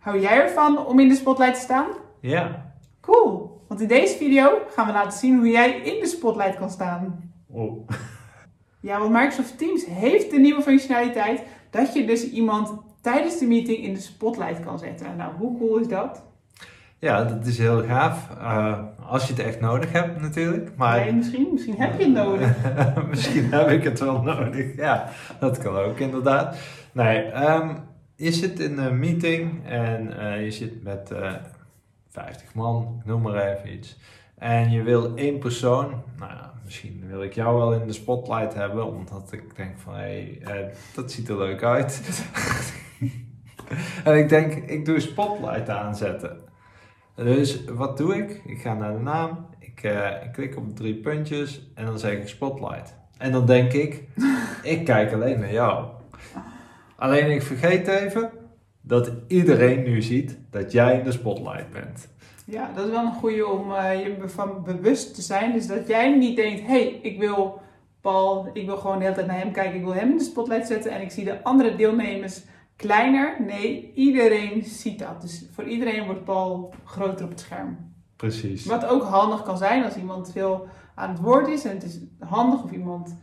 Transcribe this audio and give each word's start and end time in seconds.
Hou 0.00 0.20
jij 0.20 0.42
ervan 0.42 0.86
om 0.86 1.00
in 1.00 1.08
de 1.08 1.14
spotlight 1.14 1.54
te 1.54 1.60
staan? 1.60 1.86
Ja. 2.20 2.72
Cool, 3.00 3.62
want 3.68 3.80
in 3.80 3.88
deze 3.88 4.16
video 4.16 4.58
gaan 4.74 4.86
we 4.86 4.92
laten 4.92 5.18
zien 5.18 5.36
hoe 5.36 5.48
jij 5.48 5.70
in 5.70 6.00
de 6.00 6.06
spotlight 6.06 6.56
kan 6.56 6.70
staan. 6.70 7.32
Oh. 7.46 7.88
Ja, 8.82 8.98
want 8.98 9.12
Microsoft 9.12 9.58
Teams 9.58 9.86
heeft 9.86 10.30
de 10.30 10.38
nieuwe 10.38 10.62
functionaliteit 10.62 11.42
dat 11.70 11.94
je 11.94 12.06
dus 12.06 12.30
iemand 12.30 12.72
tijdens 13.00 13.38
de 13.38 13.46
meeting 13.46 13.78
in 13.78 13.94
de 13.94 14.00
spotlight 14.00 14.60
kan 14.64 14.78
zetten. 14.78 15.16
Nou, 15.16 15.32
hoe 15.38 15.58
cool 15.58 15.78
is 15.78 15.88
dat? 15.88 16.22
Ja, 16.98 17.24
dat 17.24 17.46
is 17.46 17.58
heel 17.58 17.82
gaaf. 17.82 18.28
Uh, 18.38 18.78
als 19.06 19.26
je 19.26 19.32
het 19.32 19.42
echt 19.42 19.60
nodig 19.60 19.92
hebt 19.92 20.20
natuurlijk. 20.20 20.70
Maar... 20.76 21.00
Nee, 21.00 21.12
misschien, 21.12 21.48
misschien 21.52 21.76
heb 21.76 21.98
je 21.98 22.04
het 22.04 22.12
nodig. 22.12 22.56
misschien 23.10 23.52
heb 23.52 23.68
ik 23.68 23.84
het 23.84 24.00
wel 24.00 24.22
nodig. 24.22 24.76
Ja, 24.76 25.08
dat 25.40 25.58
kan 25.58 25.76
ook 25.76 25.98
inderdaad. 25.98 26.56
Nee, 26.92 27.44
um, 27.44 27.76
je 28.20 28.32
zit 28.32 28.60
in 28.60 28.78
een 28.78 28.98
meeting 28.98 29.66
en 29.66 30.12
uh, 30.18 30.44
je 30.44 30.50
zit 30.50 30.82
met 30.82 31.10
uh, 31.12 31.32
50 32.08 32.54
man, 32.54 33.02
noem 33.04 33.22
maar 33.22 33.48
even 33.48 33.72
iets. 33.72 33.98
En 34.38 34.70
je 34.70 34.82
wil 34.82 35.16
één 35.16 35.38
persoon, 35.38 36.02
nou 36.18 36.32
ja, 36.32 36.52
misschien 36.64 37.04
wil 37.08 37.22
ik 37.22 37.34
jou 37.34 37.56
wel 37.56 37.72
in 37.72 37.86
de 37.86 37.92
spotlight 37.92 38.54
hebben, 38.54 38.86
omdat 38.86 39.32
ik 39.32 39.56
denk 39.56 39.78
van 39.78 39.94
hé, 39.94 40.38
hey, 40.42 40.62
uh, 40.64 40.74
dat 40.94 41.12
ziet 41.12 41.28
er 41.28 41.36
leuk 41.36 41.62
uit. 41.62 42.22
en 44.04 44.18
ik 44.18 44.28
denk, 44.28 44.54
ik 44.54 44.84
doe 44.84 45.00
spotlight 45.00 45.68
aanzetten. 45.68 46.40
Dus 47.14 47.64
wat 47.64 47.96
doe 47.96 48.16
ik? 48.16 48.42
Ik 48.44 48.60
ga 48.60 48.74
naar 48.74 48.92
de 48.92 49.02
naam, 49.02 49.46
ik, 49.58 49.82
ik 50.24 50.32
klik 50.32 50.56
op 50.56 50.76
drie 50.76 50.94
puntjes 50.94 51.70
en 51.74 51.84
dan 51.84 51.98
zeg 51.98 52.12
ik 52.12 52.28
spotlight. 52.28 52.96
En 53.18 53.32
dan 53.32 53.46
denk 53.46 53.72
ik, 53.72 54.08
ik 54.62 54.84
kijk 54.84 55.12
alleen 55.12 55.40
naar 55.40 55.52
jou. 55.52 55.86
Alleen 57.00 57.30
ik 57.30 57.42
vergeet 57.42 57.88
even 57.88 58.30
dat 58.80 59.12
iedereen 59.26 59.82
nu 59.82 60.02
ziet 60.02 60.38
dat 60.50 60.72
jij 60.72 60.98
in 60.98 61.04
de 61.04 61.12
spotlight 61.12 61.70
bent. 61.70 62.08
Ja, 62.44 62.70
dat 62.74 62.84
is 62.84 62.90
wel 62.90 63.04
een 63.04 63.12
goede 63.12 63.46
om 63.46 63.70
uh, 63.70 64.04
je 64.04 64.28
van 64.28 64.62
bewust 64.64 65.14
te 65.14 65.22
zijn. 65.22 65.52
Dus 65.52 65.66
dat 65.66 65.86
jij 65.86 66.16
niet 66.16 66.36
denkt, 66.36 66.60
hé, 66.60 66.66
hey, 66.66 66.98
ik 67.02 67.18
wil 67.18 67.60
Paul, 68.00 68.50
ik 68.52 68.66
wil 68.66 68.76
gewoon 68.76 68.98
de 68.98 69.02
hele 69.02 69.14
tijd 69.14 69.26
naar 69.26 69.38
hem 69.38 69.52
kijken, 69.52 69.74
ik 69.74 69.84
wil 69.84 69.94
hem 69.94 70.10
in 70.10 70.16
de 70.16 70.24
spotlight 70.24 70.66
zetten 70.66 70.90
en 70.90 71.00
ik 71.00 71.10
zie 71.10 71.24
de 71.24 71.42
andere 71.42 71.76
deelnemers 71.76 72.42
kleiner. 72.76 73.36
Nee, 73.46 73.92
iedereen 73.94 74.64
ziet 74.64 74.98
dat. 74.98 75.20
Dus 75.20 75.44
voor 75.52 75.64
iedereen 75.64 76.04
wordt 76.04 76.24
Paul 76.24 76.74
groter 76.84 77.24
op 77.24 77.30
het 77.30 77.40
scherm. 77.40 77.76
Precies. 78.16 78.64
Wat 78.64 78.86
ook 78.86 79.02
handig 79.02 79.42
kan 79.42 79.58
zijn 79.58 79.84
als 79.84 79.96
iemand 79.96 80.32
veel 80.32 80.68
aan 80.94 81.10
het 81.10 81.20
woord 81.20 81.48
is 81.48 81.64
en 81.64 81.74
het 81.74 81.84
is 81.84 81.98
handig 82.18 82.62
of 82.62 82.70
iemand 82.70 83.16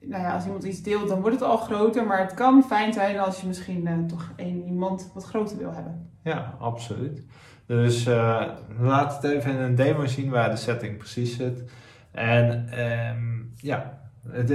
nou 0.00 0.22
ja, 0.22 0.34
als 0.34 0.44
iemand 0.44 0.64
iets 0.64 0.82
deelt, 0.82 1.08
dan 1.08 1.20
wordt 1.20 1.40
het 1.40 1.48
al 1.48 1.56
groter. 1.56 2.06
Maar 2.06 2.20
het 2.20 2.34
kan 2.34 2.62
fijn 2.62 2.92
zijn 2.92 3.18
als 3.18 3.40
je 3.40 3.46
misschien 3.46 3.86
uh, 3.86 4.04
toch 4.06 4.32
één 4.36 4.64
iemand 4.64 5.10
wat 5.14 5.24
groter 5.24 5.58
wil 5.58 5.72
hebben. 5.72 6.10
Ja, 6.22 6.56
absoluut. 6.58 7.22
Dus 7.66 8.06
uh, 8.06 8.46
laat 8.78 9.22
het 9.22 9.32
even 9.32 9.50
in 9.52 9.58
een 9.58 9.74
demo 9.74 10.06
zien 10.06 10.30
waar 10.30 10.50
de 10.50 10.56
setting 10.56 10.96
precies 10.96 11.36
zit. 11.36 11.62
En 12.10 12.78
um, 13.10 13.52
ja, 13.56 13.98
het, 14.28 14.50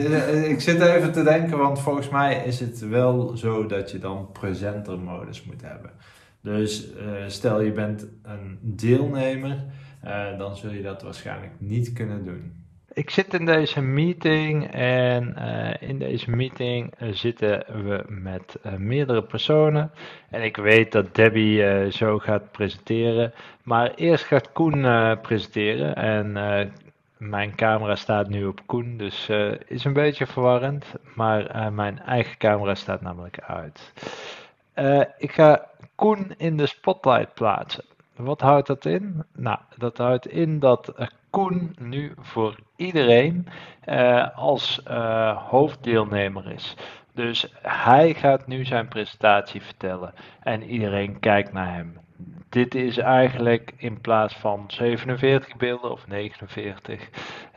ik 0.45 0.61
zit 0.61 0.81
even 0.81 1.11
te 1.11 1.23
denken, 1.23 1.57
want 1.57 1.79
volgens 1.79 2.09
mij 2.09 2.45
is 2.45 2.59
het 2.59 2.79
wel 2.79 3.37
zo 3.37 3.65
dat 3.65 3.91
je 3.91 3.99
dan 3.99 4.31
presenter 4.31 4.99
modus 4.99 5.43
moet 5.43 5.61
hebben. 5.61 5.91
Dus 6.41 6.87
stel 7.27 7.61
je 7.61 7.71
bent 7.71 8.05
een 8.23 8.59
deelnemer, 8.61 9.63
dan 10.37 10.55
zul 10.55 10.71
je 10.71 10.81
dat 10.81 11.01
waarschijnlijk 11.01 11.51
niet 11.57 11.93
kunnen 11.93 12.25
doen. 12.25 12.64
Ik 12.95 13.09
zit 13.09 13.33
in 13.33 13.45
deze 13.45 13.81
meeting 13.81 14.71
en 14.71 15.35
uh, 15.37 15.89
in 15.89 15.99
deze 15.99 16.29
meeting 16.29 16.93
uh, 17.01 17.13
zitten 17.13 17.65
we 17.85 18.03
met 18.07 18.57
uh, 18.65 18.73
meerdere 18.73 19.23
personen. 19.23 19.91
En 20.29 20.43
ik 20.43 20.57
weet 20.57 20.91
dat 20.91 21.15
Debbie 21.15 21.91
zo 21.91 22.19
gaat 22.19 22.51
presenteren. 22.51 23.33
Maar 23.63 23.93
eerst 23.95 24.25
gaat 24.25 24.51
Koen 24.51 24.81
presenteren. 25.21 25.95
En 25.95 26.31
mijn 27.17 27.55
camera 27.55 27.95
staat 27.95 28.29
nu 28.29 28.45
op 28.45 28.61
Koen, 28.65 28.97
dus 28.97 29.29
is 29.67 29.83
een 29.83 29.93
beetje 29.93 30.27
verwarrend. 30.27 30.85
Maar 31.15 31.73
mijn 31.73 31.99
eigen 31.99 32.37
camera 32.37 32.75
staat 32.75 33.01
namelijk 33.01 33.39
uit. 33.39 33.93
ik 35.17 35.31
ga 35.31 35.65
Koen 35.95 36.33
in 36.37 36.57
de 36.57 36.65
spotlight 36.65 37.33
plaatsen. 37.33 37.83
Wat 38.15 38.41
houdt 38.41 38.67
dat 38.67 38.85
in? 38.85 39.23
Nou, 39.33 39.57
dat 39.77 39.97
houdt 39.97 40.27
in 40.27 40.59
dat 40.59 40.93
Koen 41.29 41.75
nu 41.79 42.13
voor 42.19 42.55
iedereen 42.75 43.47
uh, 43.85 44.37
als 44.37 44.81
uh, 44.87 45.37
hoofddeelnemer 45.49 46.51
is. 46.51 46.75
Dus 47.13 47.53
hij 47.61 48.13
gaat 48.13 48.47
nu 48.47 48.65
zijn 48.65 48.87
presentatie 48.87 49.61
vertellen 49.61 50.13
en 50.39 50.63
iedereen 50.63 51.19
kijkt 51.19 51.53
naar 51.53 51.73
hem. 51.73 51.97
Dit 52.49 52.75
is 52.75 52.97
eigenlijk 52.97 53.73
in 53.77 54.01
plaats 54.01 54.33
van 54.35 54.63
47 54.67 55.55
beelden 55.55 55.91
of 55.91 56.07
49 56.07 57.09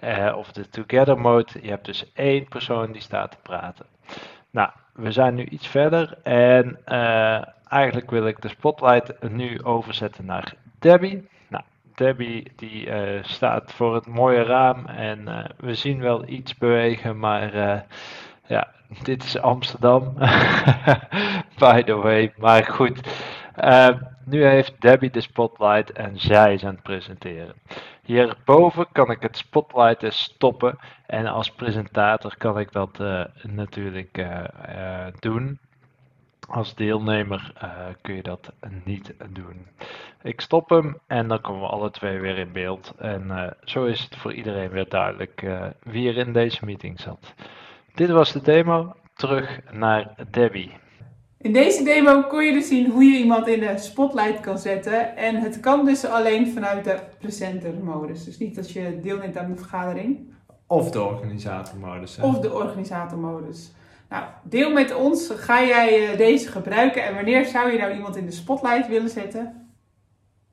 uh, 0.05 0.35
of 0.37 0.53
de 0.53 0.69
Together 0.69 1.21
mode. 1.21 1.63
Je 1.63 1.69
hebt 1.69 1.85
dus 1.85 2.13
één 2.13 2.49
persoon 2.49 2.93
die 2.93 3.03
staat 3.03 3.31
te 3.31 3.39
praten. 3.43 3.87
Nou, 4.51 4.71
we 4.93 5.13
zijn 5.13 5.35
nu 5.35 5.45
iets 5.45 5.67
verder 5.67 6.19
en 6.23 6.79
eigenlijk 7.69 8.11
wil 8.11 8.27
ik 8.27 8.43
de 8.43 8.49
spotlight 8.49 9.31
nu 9.31 9.63
overzetten 9.63 10.25
naar 10.25 10.55
Debbie. 10.79 11.29
Debbie 11.99 12.53
die 12.57 12.87
uh, 12.87 13.23
staat 13.23 13.73
voor 13.73 13.95
het 13.95 14.07
mooie 14.07 14.43
raam 14.43 14.87
en 14.87 15.21
uh, 15.21 15.45
we 15.57 15.75
zien 15.75 16.01
wel 16.01 16.29
iets 16.29 16.57
bewegen, 16.57 17.19
maar 17.19 17.55
uh, 17.55 17.81
ja, 18.47 18.69
dit 19.03 19.25
is 19.25 19.39
Amsterdam, 19.39 20.15
by 21.59 21.83
the 21.83 21.95
way. 21.95 22.33
Maar 22.37 22.65
goed, 22.65 23.01
nu 24.25 24.45
heeft 24.45 24.81
Debbie 24.81 25.11
de 25.11 25.21
spotlight 25.21 25.93
en 25.93 26.21
zij 26.21 26.55
is 26.55 26.65
aan 26.65 26.75
het 26.75 26.83
presenteren. 26.83 27.55
Hierboven 28.03 28.87
kan 28.93 29.11
ik 29.11 29.23
het 29.23 29.37
spotlighten 29.37 30.13
stoppen 30.13 30.79
en 31.07 31.27
als 31.27 31.51
presentator 31.51 32.37
kan 32.37 32.59
ik 32.59 32.73
dat 32.73 32.99
natuurlijk 33.43 34.27
doen. 35.19 35.59
Als 36.49 36.75
deelnemer 36.75 37.53
uh, 37.63 37.71
kun 38.01 38.15
je 38.15 38.23
dat 38.23 38.53
niet 38.85 39.15
doen. 39.31 39.67
Ik 40.23 40.41
stop 40.41 40.69
hem 40.69 40.99
en 41.07 41.29
dan 41.29 41.41
komen 41.41 41.61
we 41.61 41.67
alle 41.67 41.91
twee 41.91 42.19
weer 42.19 42.39
in 42.39 42.53
beeld. 42.53 42.93
En 42.99 43.27
uh, 43.27 43.47
zo 43.65 43.85
is 43.85 44.01
het 44.01 44.17
voor 44.17 44.33
iedereen 44.33 44.71
weer 44.71 44.89
duidelijk 44.89 45.43
uh, 45.43 45.67
wie 45.83 46.09
er 46.09 46.17
in 46.17 46.33
deze 46.33 46.65
meeting 46.65 47.01
zat. 47.01 47.35
Dit 47.95 48.11
was 48.11 48.33
de 48.33 48.41
demo. 48.41 48.95
Terug 49.15 49.61
naar 49.73 50.15
Debbie. 50.31 50.73
In 51.39 51.53
deze 51.53 51.85
demo 51.85 52.23
kon 52.23 52.45
je 52.45 52.53
dus 52.53 52.69
zien 52.69 52.91
hoe 52.91 53.05
je 53.05 53.19
iemand 53.19 53.47
in 53.47 53.61
de 53.61 53.79
spotlight 53.79 54.41
kan 54.41 54.59
zetten. 54.59 55.17
En 55.17 55.37
het 55.37 55.61
kan 55.61 55.85
dus 55.85 56.05
alleen 56.05 56.53
vanuit 56.53 56.85
de 56.85 56.99
presenter-modus. 57.19 58.25
Dus 58.25 58.39
niet 58.39 58.59
als 58.59 58.73
je 58.73 59.01
deelneemt 59.03 59.37
aan 59.37 59.51
de 59.51 59.57
vergadering. 59.57 60.33
Of 60.67 60.91
de 60.91 61.03
organisator-modus. 61.03 62.19
Of 62.19 62.39
de 62.39 62.53
organisator-modus. 62.53 63.73
Nou, 64.09 64.25
deel 64.45 64.73
met 64.73 64.95
ons. 64.95 65.31
Ga 65.37 65.65
jij 65.65 66.17
deze 66.17 66.49
gebruiken 66.49 67.05
en 67.05 67.15
wanneer 67.15 67.45
zou 67.45 67.73
je 67.73 67.79
nou 67.79 67.95
iemand 67.95 68.17
in 68.17 68.27
de 68.27 68.33
spotlight 68.33 68.89
willen 68.89 69.11
zetten? 69.11 69.69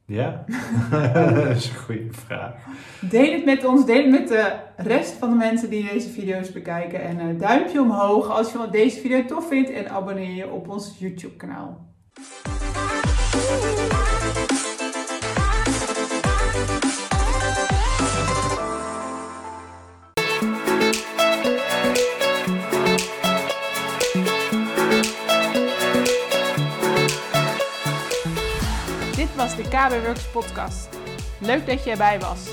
Ja, 0.07 0.45
dat 1.33 1.55
is 1.55 1.69
een 1.69 1.75
goede 1.75 2.07
vraag. 2.09 2.53
Deel 3.01 3.31
het 3.31 3.45
met 3.45 3.65
ons, 3.65 3.85
deel 3.85 4.01
het 4.01 4.11
met 4.11 4.27
de 4.27 4.53
rest 4.77 5.11
van 5.11 5.29
de 5.29 5.35
mensen 5.35 5.69
die 5.69 5.89
deze 5.89 6.09
video's 6.09 6.51
bekijken. 6.51 7.01
En 7.01 7.19
uh, 7.19 7.39
duimpje 7.39 7.81
omhoog 7.81 8.29
als 8.29 8.51
je 8.51 8.67
deze 8.71 8.99
video 8.99 9.25
tof 9.25 9.47
vindt 9.47 9.71
en 9.71 9.89
abonneer 9.89 10.35
je 10.35 10.49
op 10.49 10.69
ons 10.69 10.95
YouTube 10.99 11.35
kanaal. 11.35 11.93
Was 29.35 29.55
de 29.55 29.63
KB 29.63 30.05
Works 30.05 30.27
podcast. 30.31 30.89
Leuk 31.39 31.65
dat 31.65 31.83
je 31.83 31.91
erbij 31.91 32.19
was. 32.19 32.49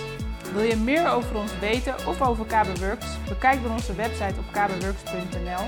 Wil 0.52 0.62
je 0.62 0.76
meer 0.76 1.11
over 1.11 1.37
ons 1.37 1.58
weten 1.58 1.94
of 2.06 2.23
over 2.23 2.44
KB 2.44 2.79
Works? 2.79 3.06
Bekijk 3.29 3.62
dan 3.62 3.73
onze 3.73 3.94
website 3.94 4.34
op 4.38 4.44
kbworks.nl 4.52 5.64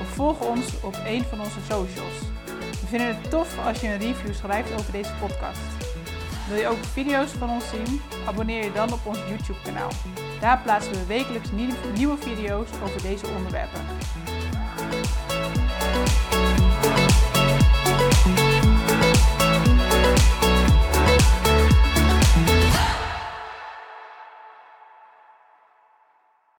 of 0.00 0.06
volg 0.14 0.40
ons 0.40 0.80
op 0.82 0.96
een 1.06 1.24
van 1.24 1.40
onze 1.40 1.60
socials. 1.60 2.18
We 2.80 2.86
vinden 2.86 3.06
het 3.06 3.30
tof 3.30 3.66
als 3.66 3.80
je 3.80 3.86
een 3.86 3.98
review 3.98 4.34
schrijft 4.34 4.72
over 4.72 4.92
deze 4.92 5.12
podcast. 5.20 5.60
Wil 6.48 6.58
je 6.58 6.68
ook 6.68 6.84
video's 6.92 7.30
van 7.30 7.50
ons 7.50 7.68
zien? 7.68 8.00
Abonneer 8.26 8.64
je 8.64 8.72
dan 8.72 8.92
op 8.92 9.00
ons 9.06 9.18
YouTube 9.28 9.62
kanaal. 9.64 9.90
Daar 10.40 10.60
plaatsen 10.62 10.92
we 10.92 11.06
wekelijks 11.06 11.48
nieuwe 11.94 12.16
video's 12.18 12.68
over 12.82 13.02
deze 13.02 13.26
onderwerpen. 13.36 13.80